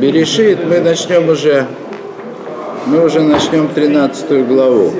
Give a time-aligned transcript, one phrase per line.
[0.00, 1.66] Берешит мы начнем уже,
[2.86, 4.92] мы уже начнем 13 главу.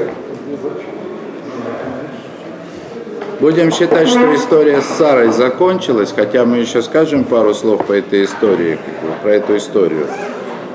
[3.40, 8.24] Будем считать, что история с Сарой закончилась, хотя мы еще скажем пару слов по этой
[8.24, 8.78] истории,
[9.22, 10.06] про эту историю,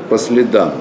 [0.10, 0.74] по следам.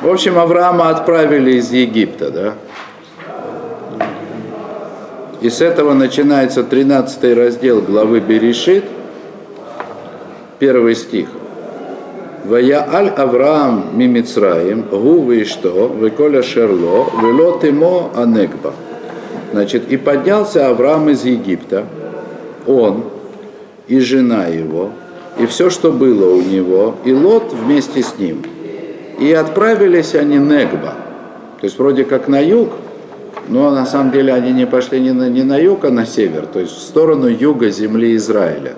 [0.00, 2.54] В общем, Авраама отправили из Египта, да?
[5.42, 8.84] И с этого начинается 13 раздел главы Берешит,
[10.60, 11.26] первый стих.
[12.44, 18.72] Вая аль Авраам мимицраим, гу и что, выколя шерло, велот имо анегба.
[19.50, 21.86] Значит, и поднялся Авраам из Египта,
[22.68, 23.02] он
[23.88, 24.90] и жена его,
[25.40, 28.44] и все, что было у него, и Лот вместе с ним.
[29.18, 30.94] И отправились они Негба,
[31.60, 32.70] то есть вроде как на юг,
[33.48, 36.46] но на самом деле они не пошли не на, не на юг, а на север,
[36.46, 38.74] то есть в сторону юга земли Израиля.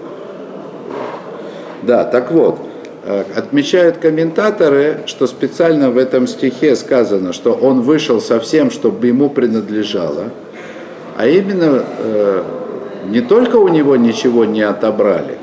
[1.82, 2.59] Да, так вот,
[3.04, 9.07] э, отмечают комментаторы, что специально в этом стихе сказано, что он вышел со всем, чтобы
[9.07, 10.30] ему принадлежало,
[11.16, 12.42] а именно э,
[13.10, 15.38] не только у него ничего не отобрали,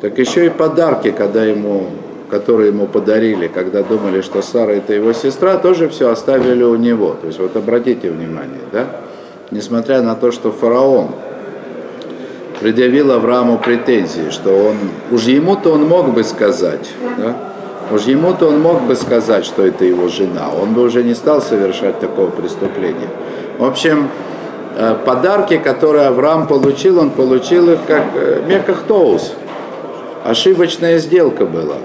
[0.00, 1.86] так еще и подарки, когда ему,
[2.30, 7.16] которые ему подарили, когда думали, что Сара это его сестра, тоже все оставили у него.
[7.20, 8.86] То есть вот обратите внимание, да?
[9.50, 11.08] Несмотря на то, что фараон
[12.60, 14.76] предъявил Аврааму претензии, что он,
[15.10, 17.36] уж ему-то он мог бы сказать, да?
[17.90, 21.40] уж ему-то он мог бы сказать, что это его жена, он бы уже не стал
[21.40, 23.08] совершать такого преступления.
[23.58, 24.08] В общем,
[24.76, 29.32] э, подарки, которые Авраам получил, он получил их как э, мекахтоус,
[30.24, 31.76] ошибочная сделка была.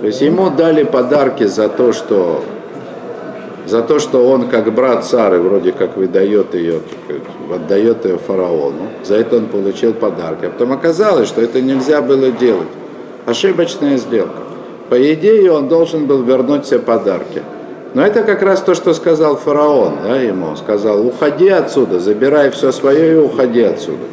[0.00, 2.42] То есть ему дали подарки за то, что
[3.66, 6.80] за то, что он как брат Сары вроде как выдает ее,
[7.54, 8.88] отдает ее фараону.
[9.04, 10.46] За это он получил подарки.
[10.46, 12.68] А потом оказалось, что это нельзя было делать.
[13.26, 14.40] Ошибочная сделка.
[14.88, 17.42] По идее, он должен был вернуть все подарки.
[17.92, 20.56] Но это как раз то, что сказал фараон да, ему.
[20.56, 24.04] Сказал, уходи отсюда, забирай все свое и уходи отсюда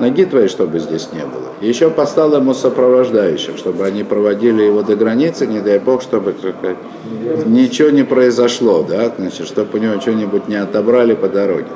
[0.00, 1.50] ноги твоей, чтобы здесь не было.
[1.60, 6.34] Еще послал ему сопровождающих, чтобы они проводили его до границы, не дай бог, чтобы
[7.46, 11.68] ничего не произошло, да, значит, чтобы у него что-нибудь не отобрали по дороге.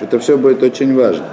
[0.00, 1.24] Это все будет очень важно.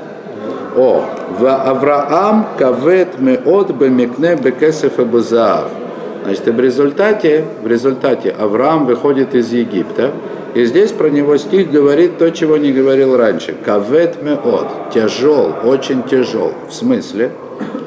[0.76, 1.06] О,
[1.38, 5.06] в Авраам кавет меот бемикне бекесеф и
[6.24, 10.12] Значит, и в результате, в результате Авраам выходит из Египта,
[10.54, 13.56] и здесь про него стих говорит то, чего не говорил раньше.
[13.66, 16.54] Кавет меот, тяжел, очень тяжел.
[16.70, 17.32] В смысле,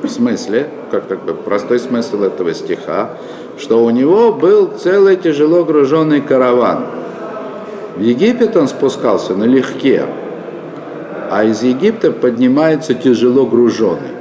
[0.02, 3.12] в смысле, как так бы простой смысл этого стиха,
[3.58, 6.86] что у него был целый тяжело груженный караван.
[7.96, 10.04] В Египет он спускался налегке,
[11.30, 14.16] а из Египта поднимается тяжело груженный.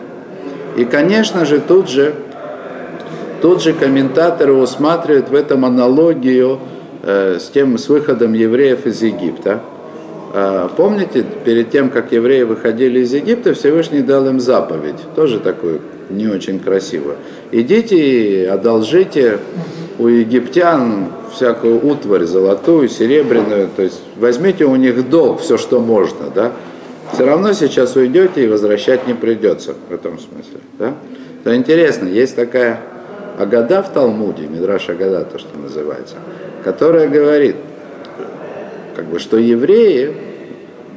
[0.78, 2.16] И, конечно же, тут же,
[3.42, 6.60] тут же комментаторы усматривают в этом аналогию
[7.08, 9.62] Э, с тем, с выходом евреев из Египта.
[10.34, 15.82] А, помните, перед тем, как евреи выходили из Египта, Всевышний дал им заповедь, тоже такую
[16.10, 17.18] не очень красивую.
[17.52, 19.38] Идите и одолжите
[20.00, 26.32] у египтян всякую утварь золотую, серебряную, то есть возьмите у них долг, все, что можно,
[26.34, 26.54] да.
[27.14, 30.96] Все равно сейчас уйдете и возвращать не придется в этом смысле, да.
[31.44, 32.82] Это интересно, есть такая
[33.38, 36.16] Агада в Талмуде, Мидраш Агада, то, что называется–
[36.66, 37.58] которая говорит,
[38.96, 40.16] как бы, что евреи,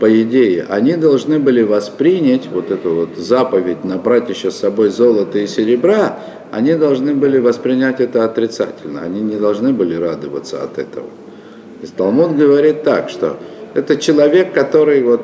[0.01, 5.39] по идее, они должны были воспринять вот эту вот заповедь набрать еще с собой золото
[5.39, 11.05] и серебра, они должны были воспринять это отрицательно, они не должны были радоваться от этого.
[11.05, 13.37] То есть Талмуд говорит так, что
[13.75, 15.21] это человек, который вот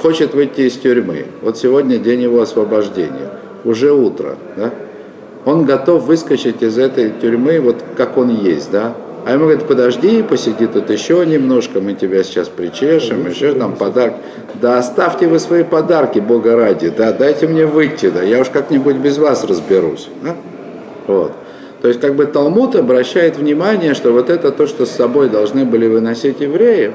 [0.00, 1.24] хочет выйти из тюрьмы.
[1.42, 3.32] Вот сегодня день его освобождения,
[3.64, 4.72] уже утро, да?
[5.48, 8.92] Он готов выскочить из этой тюрьмы вот как он есть, да?
[9.24, 14.16] А ему говорят, подожди, посиди тут еще немножко, мы тебя сейчас причешем, еще там подарок.
[14.60, 18.96] Да оставьте вы свои подарки, Бога ради, да, дайте мне выйти, да, я уж как-нибудь
[18.96, 20.10] без вас разберусь.
[20.22, 20.36] Да?
[21.06, 21.32] Вот.
[21.80, 25.64] То есть как бы Талмуд обращает внимание, что вот это то, что с собой должны
[25.64, 26.92] были выносить евреи,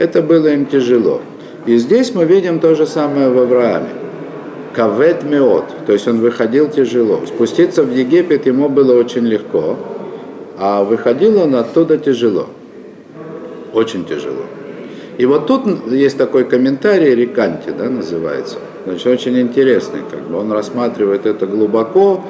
[0.00, 1.20] это было им тяжело.
[1.66, 4.01] И здесь мы видим то же самое в Аврааме.
[4.74, 7.20] Кавет меот, то есть он выходил тяжело.
[7.26, 9.76] Спуститься в Египет ему было очень легко,
[10.58, 12.46] а выходил он оттуда тяжело,
[13.72, 14.44] очень тяжело.
[15.18, 18.58] И вот тут есть такой комментарий Риканти, да, называется.
[18.84, 22.24] Значит, очень интересный, как бы он рассматривает это глубоко,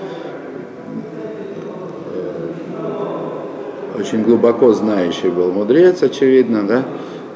[3.94, 6.84] э, очень глубоко знающий был мудрец, очевидно, да,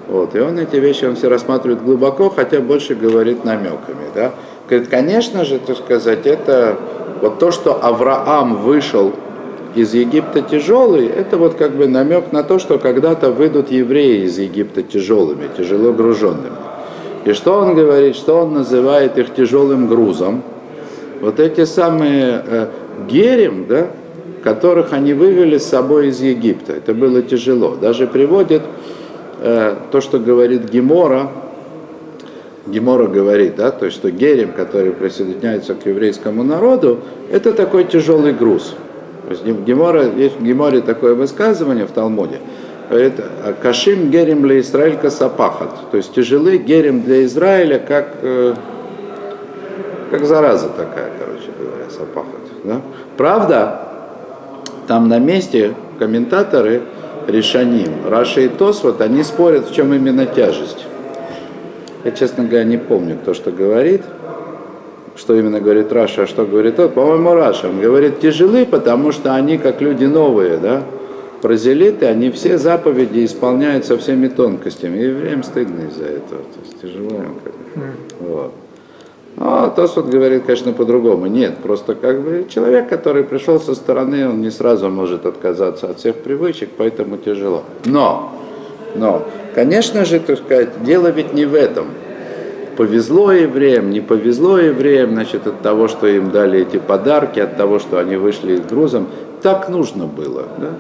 [0.08, 4.34] вот, и он эти вещи, он все рассматривает глубоко, хотя больше говорит намеками, да.
[4.68, 6.76] Говорит, конечно же, так сказать, это
[7.22, 9.12] вот то, что Авраам вышел
[9.76, 14.38] из Египта тяжелый, это вот как бы намек на то, что когда-то выйдут евреи из
[14.38, 16.56] Египта тяжелыми, тяжело груженными.
[17.24, 20.42] И что он говорит, что он называет их тяжелым грузом?
[21.20, 22.66] Вот эти самые э,
[23.08, 23.88] герем, да,
[24.42, 26.74] которых они вывели с собой из Египта.
[26.74, 27.76] Это было тяжело.
[27.80, 28.62] Даже приводит
[29.40, 31.28] э, то, что говорит Гемора,
[32.66, 38.32] Гемора говорит, да, то есть, что герем, который присоединяется к еврейскому народу, это такой тяжелый
[38.32, 38.74] груз.
[39.26, 42.38] То есть Гемора, есть в Геморе такое высказывание в Талмуде,
[42.88, 43.14] говорит,
[43.62, 48.54] קשים גרים לישראל כספחת, то есть тяжелы גרים для Израиля, как, э,
[50.10, 52.40] как зараза такая, короче говоря, ספחת.
[52.64, 52.80] Да?
[53.16, 53.80] Правда,
[54.86, 56.82] там на месте комментаторы
[57.26, 60.86] ришоним, Раши и Тосфот, они спорят, в чем именно тяжесть.
[62.06, 64.02] Я, честно говоря, не помню, кто что говорит,
[65.16, 66.94] что именно говорит Раши, а что говорит тот.
[66.94, 67.68] По-моему, Раши.
[67.68, 70.84] Он говорит тяжелы, потому что они как люди новые, да,
[71.42, 74.98] прозелиты, они все заповеди исполняют со всеми тонкостями.
[74.98, 76.42] И евреям стыдно из-за этого.
[76.42, 77.52] То есть тяжело им как
[78.20, 78.52] вот.
[79.34, 81.26] Ну, а Тосфот говорит, конечно, по-другому.
[81.26, 85.98] Нет, просто как бы человек, который пришел со стороны, он не сразу может отказаться от
[85.98, 87.64] всех привычек, поэтому тяжело.
[87.84, 88.32] Но,
[88.98, 89.26] но
[89.56, 91.86] Конечно же, так сказать, дело ведь не в этом.
[92.76, 97.78] Повезло евреям, не повезло евреям, значит, от того, что им дали эти подарки, от того,
[97.78, 99.06] что они вышли с грузом.
[99.40, 100.44] Так нужно было.
[100.58, 100.72] Да?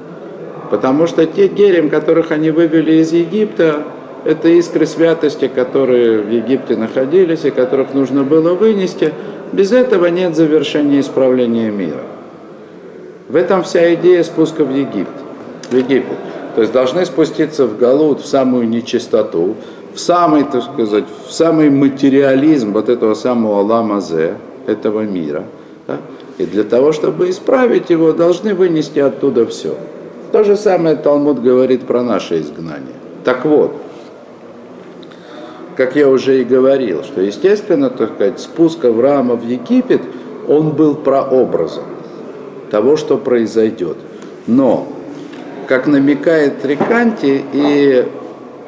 [0.70, 3.84] Потому что те герем, которых они вывели из Египта,
[4.26, 9.14] это искры святости, которые в Египте находились и которых нужно было вынести.
[9.52, 12.02] Без этого нет завершения исправления мира.
[13.30, 15.08] В этом вся идея спуска в Египет.
[15.70, 16.18] В Египет.
[16.56, 19.56] То есть должны спуститься в Галут, в самую нечистоту,
[19.94, 24.36] в самый, так сказать, в самый материализм вот этого самого ламазе,
[24.66, 25.44] этого мира.
[25.86, 25.98] Да?
[26.38, 29.76] И для того, чтобы исправить его, должны вынести оттуда все.
[30.32, 32.96] То же самое Талмуд говорит про наше изгнание.
[33.22, 33.72] Так вот,
[35.76, 40.00] как я уже и говорил, что, естественно, так сказать, спуск Авраама в Египет,
[40.48, 41.84] он был прообразом
[42.70, 43.98] того, что произойдет.
[44.46, 44.95] Но
[45.66, 48.06] как намекает Триканти, и,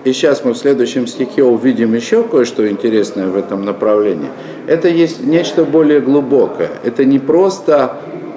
[0.04, 4.28] и сейчас мы в следующем стихе увидим еще кое-что интересное в этом направлении,
[4.66, 6.70] это есть нечто более глубокое.
[6.84, 7.96] Это не просто,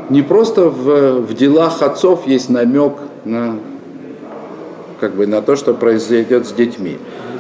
[0.10, 2.94] не просто в, в делах отцов есть намек
[3.26, 3.58] на,
[5.00, 6.98] как бы, на то, что произойдет с детьми.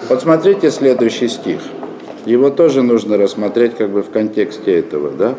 [0.09, 1.59] Вот смотрите следующий стих.
[2.25, 5.11] Его тоже нужно рассмотреть как бы в контексте этого.
[5.11, 5.35] Да?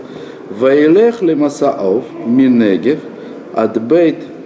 [0.51, 2.99] Ваилех лимасаов минегев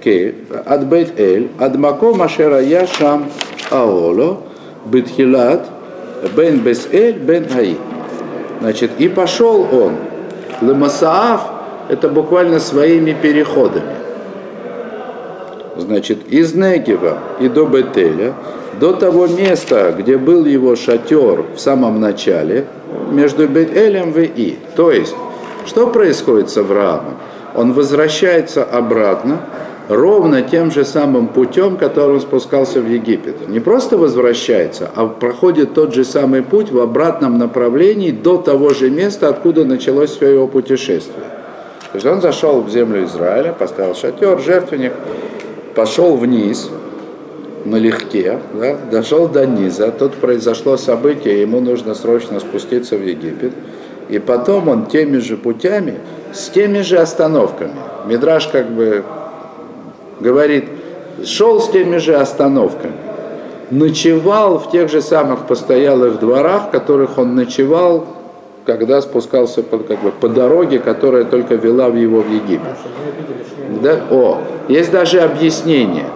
[0.05, 3.21] адбейт עד בית אל, עד מקום אשר היה שם
[3.71, 4.43] Аоло,
[4.85, 5.65] Бетхилат,
[6.35, 7.77] Бен Бесэль, Бен Аи.
[8.59, 9.95] Значит, и пошел он,
[10.61, 11.41] Лемасаав,
[11.89, 13.95] это буквально своими переходами.
[15.77, 18.33] Значит, из Негева и до Бетеля,
[18.79, 22.65] до того места, где был его шатер в самом начале,
[23.09, 24.59] между Бетелем и И.
[24.75, 25.15] То есть,
[25.65, 27.15] что происходит с Авраамом?
[27.55, 29.39] Он возвращается обратно
[29.88, 33.48] ровно тем же самым путем, которым спускался в Египет.
[33.48, 38.90] Не просто возвращается, а проходит тот же самый путь в обратном направлении до того же
[38.90, 41.24] места, откуда началось все его путешествие.
[41.92, 44.92] То есть он зашел в землю Израиля, поставил шатер, жертвенник,
[45.74, 46.68] пошел вниз,
[47.64, 53.52] налегке, да, дошел до низа, тут произошло событие, ему нужно срочно спуститься в Египет,
[54.08, 55.94] и потом он теми же путями,
[56.32, 57.74] с теми же остановками.
[58.06, 59.04] Мидраж как бы
[60.20, 60.64] говорит,
[61.24, 62.94] шел с теми же остановками,
[63.70, 68.06] ночевал в тех же самых постоялых дворах, в которых он ночевал,
[68.64, 72.76] когда спускался по, как бы, по дороге, которая только вела в его в Египет.
[73.82, 74.00] Да?
[74.10, 76.06] О, есть даже объяснение.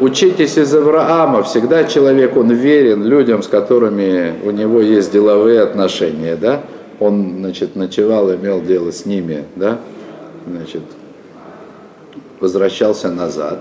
[0.00, 6.36] Учитесь из Авраама, всегда человек, он верен людям, с которыми у него есть деловые отношения,
[6.36, 6.62] да?
[6.98, 9.78] Он, значит, ночевал, имел дело с ними, да?
[10.46, 10.82] Значит,
[12.44, 13.58] возвращался назад.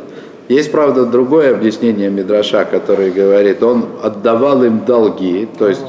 [0.49, 5.85] Есть, правда, другое объяснение Мидраша, который говорит, он отдавал им долги, то есть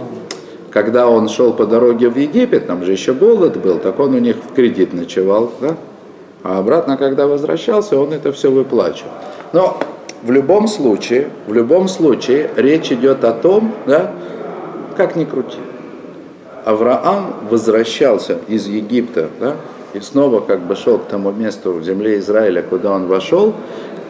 [0.70, 4.18] когда он шел по дороге в Египет, там же еще голод был, так он у
[4.18, 5.76] них в кредит ночевал, да?
[6.44, 9.10] а обратно, когда возвращался, он это все выплачивал.
[9.52, 9.76] Но
[10.22, 14.12] в любом случае, в любом случае речь идет о том, да,
[14.96, 15.58] как ни крути.
[16.64, 19.56] Авраам возвращался из Египта, да,
[19.94, 23.54] и снова как бы шел к тому месту в земле Израиля, куда он вошел,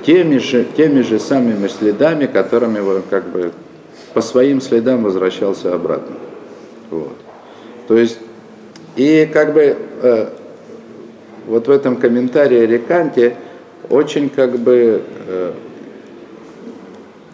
[0.05, 3.53] теми же, теми же самыми следами, которыми он как бы
[4.15, 6.17] по своим следам возвращался обратно.
[6.91, 7.17] Вот.
[7.89, 8.19] То есть
[8.97, 10.29] И как бы э,
[11.47, 13.37] вот в этом комментарии Реканте
[13.91, 15.53] очень как бы э,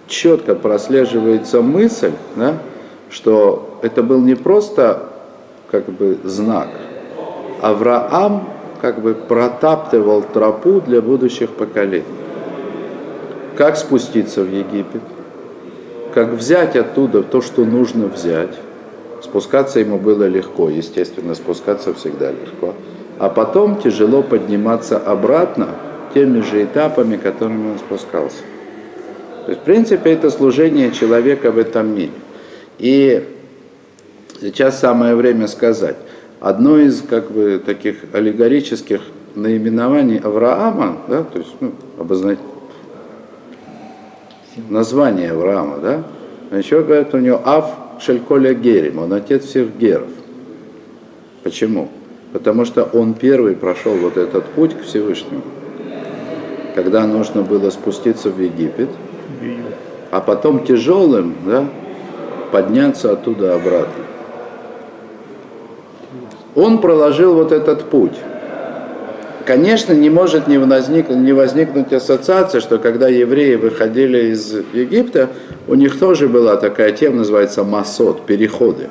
[0.06, 2.58] четко прослеживается мысль, да,
[3.10, 5.10] что это был не просто
[5.70, 6.68] как бы знак.
[7.60, 8.48] Авраам
[8.80, 12.04] как бы протаптывал тропу для будущих поколений.
[13.56, 15.02] Как спуститься в Египет?
[16.14, 18.54] Как взять оттуда то, что нужно взять?
[19.22, 22.74] Спускаться ему было легко, естественно, спускаться всегда легко.
[23.18, 25.68] А потом тяжело подниматься обратно
[26.14, 28.42] теми же этапами, которыми он спускался.
[29.44, 32.12] То есть, в принципе, это служение человека в этом мире.
[32.78, 33.28] И
[34.40, 35.96] сейчас самое время сказать.
[36.40, 39.02] Одно из как бы таких аллегорических
[39.34, 42.40] наименований Авраама, да, то есть ну, обозначить
[44.70, 47.66] название Авраама, да, еще говорят у него Ав
[48.00, 50.08] Шельколя Герим, он отец всех геров.
[51.42, 51.88] Почему?
[52.32, 55.42] Потому что он первый прошел вот этот путь к Всевышнему.
[56.74, 58.88] Когда нужно было спуститься в Египет,
[60.10, 61.68] а потом тяжелым да,
[62.50, 64.04] подняться оттуда обратно.
[66.54, 68.14] Он проложил вот этот путь.
[69.46, 75.30] Конечно, не может не возникнуть, не возникнуть ассоциация, что когда евреи выходили из Египта,
[75.66, 78.88] у них тоже была такая тема, называется масот, переходы.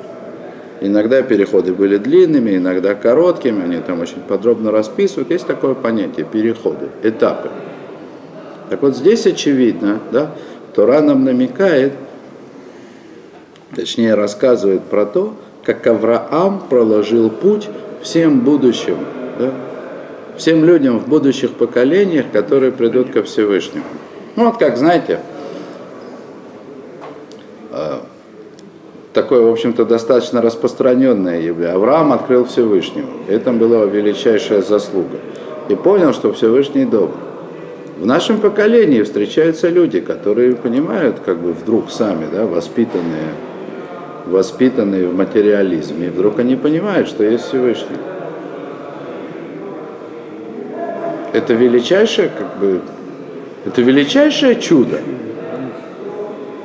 [0.80, 5.30] Иногда переходы были длинными, иногда короткими, они там очень подробно расписывают.
[5.30, 7.50] Есть такое понятие переходы, этапы.
[8.70, 10.32] Так вот здесь очевидно, да,
[10.74, 11.92] Тора нам намекает,
[13.74, 17.68] точнее рассказывает про то, как Авраам проложил путь
[18.02, 18.96] всем будущим,
[19.38, 19.50] да,
[20.36, 23.84] всем людям в будущих поколениях, которые придут ко Всевышнему.
[24.36, 25.20] Ну вот как, знаете,
[27.70, 28.02] а,
[29.12, 31.74] такое, в общем-то, достаточно распространенное явление.
[31.74, 33.08] Авраам открыл Всевышнего.
[33.28, 35.18] Это была величайшая заслуга.
[35.68, 37.16] И понял, что Всевышний добр.
[37.98, 43.34] В нашем поколении встречаются люди, которые понимают, как бы вдруг сами, да, воспитанные,
[44.26, 47.96] воспитанные в материализме, и вдруг они понимают, что есть Всевышний.
[51.32, 52.80] Это величайшее, как бы,
[53.64, 54.98] это величайшее чудо.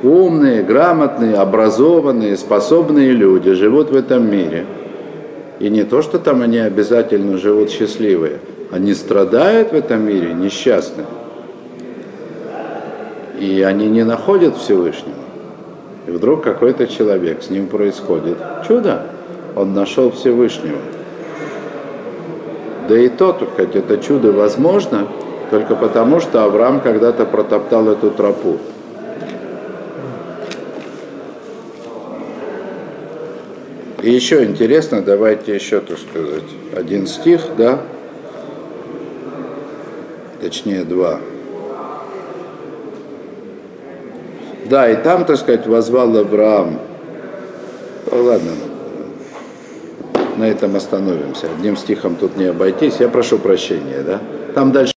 [0.02, 4.66] Умные, грамотные, образованные, способные люди живут в этом мире.
[5.58, 8.38] И не то, что там они обязательно живут счастливые,
[8.70, 11.06] они страдают в этом мире несчастные
[13.38, 15.14] и они не находят Всевышнего.
[16.06, 19.06] И вдруг какой-то человек, с ним происходит чудо,
[19.56, 20.78] он нашел Всевышнего.
[22.88, 25.08] Да и то, хоть это чудо возможно,
[25.50, 28.58] только потому, что Авраам когда-то протоптал эту тропу.
[34.02, 36.44] И еще интересно, давайте еще, так сказать,
[36.76, 37.80] один стих, да,
[40.40, 41.18] точнее два.
[44.68, 46.78] Да, и там, так сказать, возвал Авраам.
[48.10, 48.52] Ну, ладно,
[50.36, 51.46] на этом остановимся.
[51.56, 52.96] Одним стихом тут не обойтись.
[52.98, 54.20] Я прошу прощения, да?
[54.54, 54.92] Там дальше